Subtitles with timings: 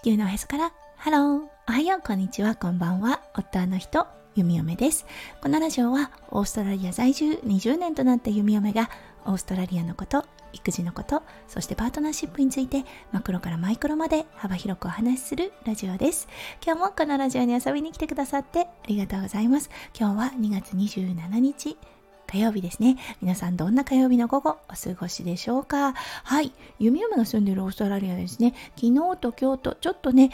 [0.00, 0.72] 地球のおへそから。
[0.96, 2.00] ハローおはよう。
[2.00, 2.54] こんにちは。
[2.54, 3.20] こんばんは。
[3.36, 4.06] 夫の人。
[4.34, 5.04] ゆみよめです。
[5.42, 7.38] このラジオはオーストラリア在住。
[7.44, 8.88] 20年となった弓嫁が
[9.26, 10.24] オーストラリアのこと
[10.54, 16.28] 育児のことそしてパートナーシップについてマクロからマイクロまで幅広くお話しするラジオです。
[16.64, 19.68] 今日もこのラジオに遊びに来てくださってありがとうございます。
[19.94, 21.76] 今日は2月27日。
[22.30, 22.96] 火曜日ですね。
[23.20, 25.94] 皆さんどんな火曜日の午後お過ごしでしょうか？
[25.94, 26.52] はい。
[26.78, 28.54] 弓嫁が住んでいるオーストラリアですね。
[28.76, 30.30] 昨日と今日とちょっとね、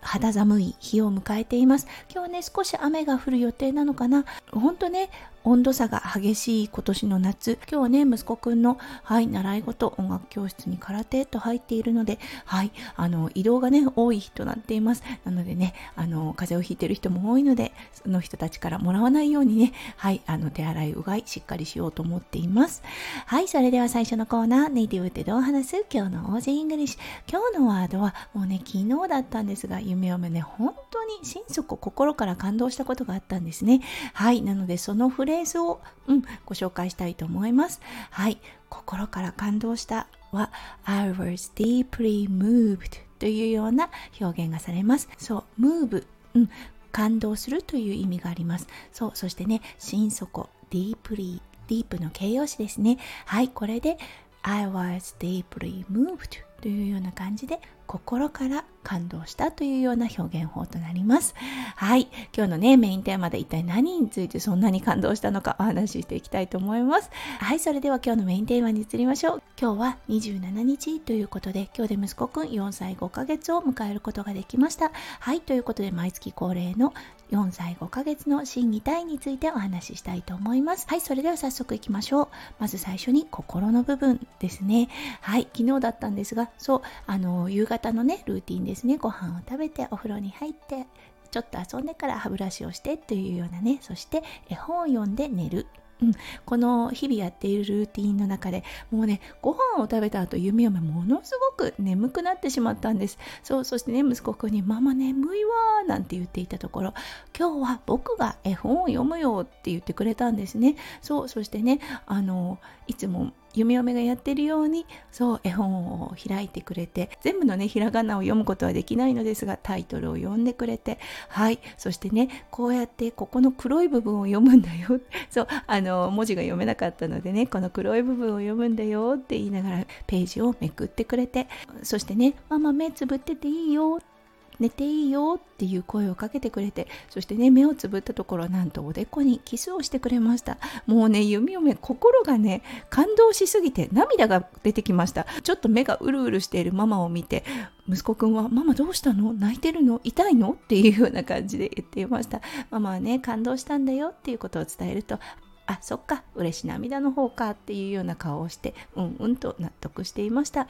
[0.00, 1.86] 肌寒い日を迎えています。
[2.10, 4.24] 今日はね、少し雨が降る予定なのかな。
[4.52, 5.10] ほんとね、
[5.42, 7.58] 温度差が激しい今年の夏。
[7.66, 15.02] 今日はね息子くんの、はい、習い事音楽教室に空手と入っているので、はい、あの移動がね多い日となっています。
[15.24, 22.82] なのでねあの風邪をひいている人も多いのでその人たちからもらわないようにね、はい、あの手洗いうがいしっかりしようと思っています。
[23.24, 25.86] はいそれでは最初のコーナーネイティブってどう話す？
[25.90, 27.00] 今日の Aussie English。
[27.30, 33.80] 今日のワードはもうね昨日だったんですが夢をね本当に心底心から感動したことがあったんですね
[34.14, 37.80] はいなのでそのフレーズを、うん、ご紹介したいと思います。
[38.10, 38.38] はい。
[38.68, 40.50] 心から感動したは
[40.84, 45.08] I was deeply moved というような表現がされます。
[45.18, 46.50] そう、move、うん、
[46.92, 48.66] 感動するという意味があります。
[48.92, 52.98] そう、そしてね、心底、deeply、ディープの形容詞ですね。
[53.26, 53.98] はい、これで
[54.42, 61.36] I was deeply moved というような感じで心から感動したというような表現法となります。
[61.76, 62.08] はい。
[62.36, 67.08] 今日のね、メインテーマで一体何についてそんなに感動したのかお話ししていきたいと思います。
[67.38, 67.60] はい。
[67.60, 69.42] それでは今日のメインテーマに移りましょう。
[69.60, 74.90] 今日は27日ということで、今日で息子くん4歳5ヶ月を迎えることができました。
[75.20, 75.40] はい。
[75.40, 76.92] ということで、毎月恒例の
[77.30, 80.86] 4歳5ヶ月の心技体についてお話ししたいと思います。
[80.88, 81.00] はい。
[81.00, 82.28] それでは早速いきましょう。
[82.58, 84.88] まず最初に心の部分ですね。
[85.20, 85.46] はい。
[85.56, 88.96] 昨日だったんですが、そう、あの、夕方方のねルーティンですね。
[88.96, 90.86] ご飯を食べてお風呂に入って
[91.30, 93.78] ちょっと遊んでから歯ブラシをしてというようなね。
[93.80, 95.66] そして絵本を読んで寝る。
[96.02, 96.12] うん、
[96.46, 103.18] この日々やっているルーティンの中でもうねご飯を食べた後弓嫁ものすごく眠くなってしまったんです。
[103.42, 106.94] そうそしてね息子くんに「ママ眠いわ」なんて言っていたところ
[107.38, 110.76] 今日は僕が絵本を読むよって言ってくれたんですね。
[111.02, 125.00] そうそしてねあのいつも夢嫁がやってるようにそう絵本を開いてくれて全部のねひらがなを読むことはできないのですがタイトルを読んでくれてはいそしてねこうやってここの黒い部分を読むんだよ。
[125.30, 131.48] そうあの文字が読めなかったのでねこの黒い部分を読むんだよって言いながらページをめくってくれて
[131.82, 134.19] そしてねママ目つぶってていいよって
[134.60, 140.58] 寝ていいよっていう声をかけてくれてそしてね目をつぶったところなんとおでこにキスをしてくれました。
[140.86, 145.26] もうね弓嫁心がね感動しすぎて涙が出てきました。
[145.42, 147.44] ちょっと目がうるうるしているママを見て
[147.88, 149.32] 息子くんは「ママどうしたの？
[149.32, 150.00] 泣いてるの？
[150.04, 152.40] 痛いの?」っていうような感じで言っていました。
[152.70, 155.18] ママはね感動したんだよっていうことを伝えると
[155.66, 160.66] あそっか嬉し涙の方かっていうような顔をしてうんうんと納得していました。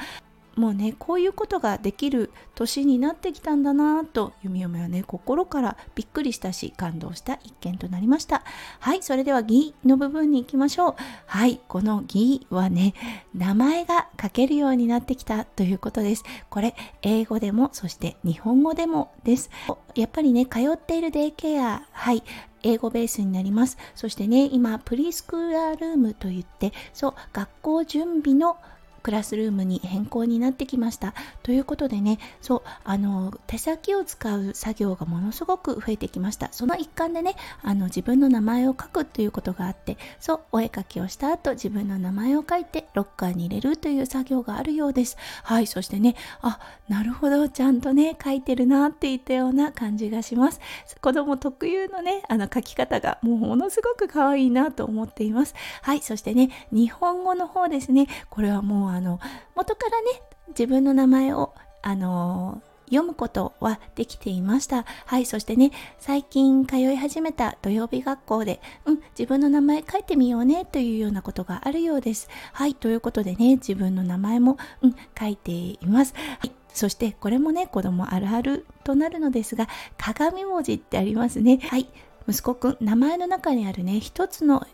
[0.60, 8.42] もうねこういうことができる年になってきたんだなと弓嫁はね心からびっくりしたし感動した一件となりました。
[8.78, 10.94] はいそれでは「義」の部分に行きましょう。
[11.24, 12.92] はいこの「義」はね
[13.34, 16.24] 名前が書けるようになってきたということです。
[16.50, 19.48] これ英語でもそして日本語でもです。
[19.94, 22.22] やっぱりね通っているデイケアはい
[22.62, 23.78] 英語ベースになります。
[23.94, 28.58] そしてね、今、プリスクーラールームといって、そう、学校準備の
[29.02, 31.14] クラスルームに変更になってきました。
[31.42, 36.48] ということでね、そう、あの、手先を使う作業がものすごく増えてきました。
[36.52, 45.16] その一環でね、あの、自分の名前を書くということがあって、そう、お絵かきをした後、自分の名前を書いて、ロッカーに入れるという作業があるようです。
[45.42, 50.60] はい、そしてね、あ、なるほど、ちゃんとね、書いてるなっていったような感じがします。
[51.00, 55.54] 子供特有のね、あの、書き方がもうものすごく可愛いなと思っています。
[55.82, 59.20] はい、そしてね、日本語の方ですね、これはもうあの
[59.54, 64.84] 元からね自分の名前をあの読むことはできていました。
[65.06, 72.28] はい、そしてね、最近通い始めた土曜日学校で、うん、自分の名前書いてみようねというようなことがあるようです。
[72.52, 76.14] はい、ということでね、自分の名前も、うん、書いています。
[76.40, 81.88] はいそしてこれもね子供あるあるとなるのですが鏡文字ってありますねはい
[82.28, 84.64] 息子くん名前の中にあるね一つの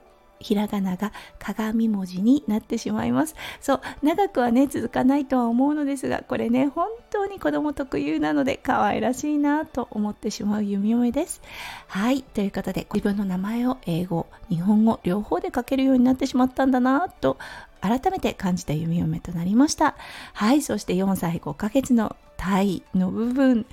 [0.40, 3.34] ひらがなが鏡文字になってしまいます。
[3.60, 11.40] そう長くはね続かないとは思うのですがこれね本当に子供特有なので可愛らしいなと思ってしまう弓嫁です。
[11.88, 17.38] はいということで自分の名前を英語日本語両方で書けるようになってしまったんだなと
[17.80, 19.96] 改めて感じた弓嫁となりました。
[20.32, 23.66] はいそして4歳5ヶ月の体の部分。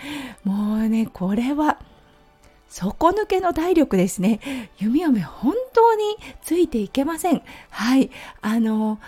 [0.44, 1.78] もうねこれは
[2.82, 4.70] 底抜けの体力ですね。
[4.80, 7.44] 弓嫁本当についていけません。
[7.70, 8.10] はい。
[8.42, 9.00] あの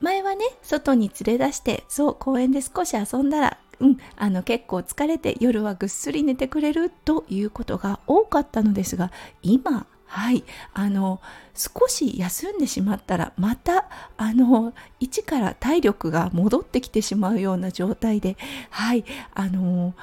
[0.00, 10.42] 前はね外に連れ出してそう公園で少し遊んだらうん、あの結構疲れて夜はぐっすり寝てくれるということが多かったのですが今はい。
[10.72, 11.20] あの
[11.54, 18.36] 少し休んでしまったらまたあの一から体力が戻ってきてしまうような状態で
[18.70, 19.04] はい。
[19.34, 19.94] あの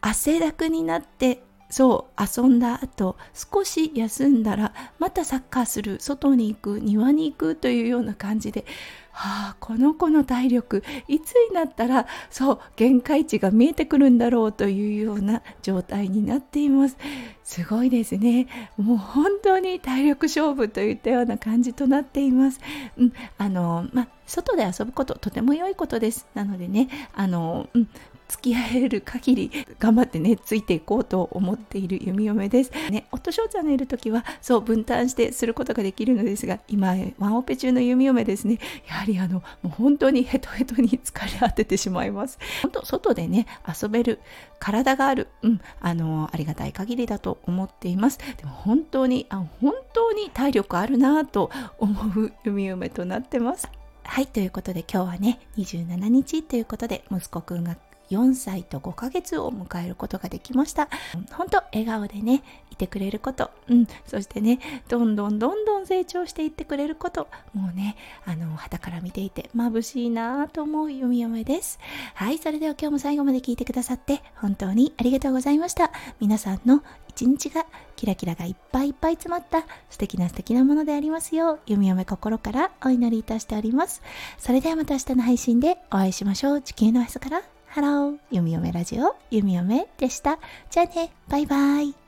[0.00, 8.64] 汗だくになってそう遊んだ後少し休んだらまたサッカーする外に行く庭に行くというような感じで
[9.12, 16.96] はあこの子の体力いつになったらそう限界値が見えてくるんだろうというような状態になっています。
[17.44, 18.46] すごいですね。
[18.76, 22.60] もう本当に体力勝負といったような感じとなっています、
[22.96, 26.28] うん、あのま外で遊ぶこととても良いことです。
[26.34, 27.88] なのでねあの、うん、
[28.30, 29.50] 付き合える限り
[29.80, 32.70] 頑張ってねついていこうと思っている弓嫁です。
[32.90, 42.38] ね、夫翔ちゃんのいる時はそう分担してすることができるのですが今ワンオペ中の弓嫁ですねやはりあのもう本当にヘトヘトに疲れ果ててしまいます。
[42.62, 44.20] 本当外でね遊べる
[44.60, 48.18] 体がある、うん、あのありがたい限りだと思っています。
[48.36, 53.68] でも本当にあ本当に体力あるなと思う弓嫁となってます。
[54.04, 57.76] はい、ということで今日はね、27日ということで息子くんが
[58.10, 60.88] 4歳と5ヶ月を迎えることができました。
[61.32, 64.58] 本当笑顔でね、いてくれること、うん、そしてね、
[64.88, 71.78] どんどんどんどん成長していってくれること、もうね、あの、肌から見ていて眩しいなと思う弓嫁です。
[72.14, 75.92] はい、それでは今日も最後まで聞いてくださって本当にありがとうございました。
[76.20, 77.66] 皆さんの一日が
[77.96, 84.02] キラキラがいっぱいいっぱい詰まった素敵な素敵なものでありますよう、ゆみよめ心からお祈りいたしております。
[84.38, 86.62] それではまた明日の配信でお会いしましょう。
[86.62, 87.42] 地球のおへそから
[87.72, 90.40] ハロー、ゆみよめラジオ、ゆみよめでした。
[90.70, 91.99] じゃあね、バイバイ。